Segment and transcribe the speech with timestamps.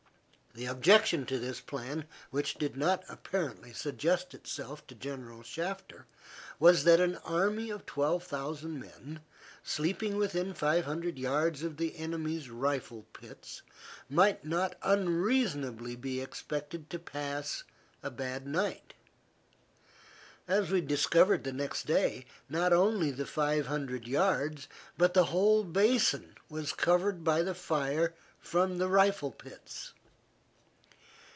[0.53, 6.07] The objection to this plan, which did not apparently suggest itself to General Shafter,
[6.59, 9.21] was that an army of twelve thousand men,
[9.63, 13.61] sleeping within five hundred yards of the enemy's rifle pits,
[14.09, 17.63] might not unreasonably be expected to pass
[18.03, 18.93] a bad night.
[20.49, 25.63] As we discovered the next day, not only the five hundred yards, but the whole
[25.63, 29.93] basin was covered by the fire from the rifle pits.